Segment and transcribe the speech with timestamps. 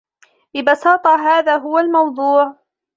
[0.55, 2.55] ببساطة هذا هو الموضوع.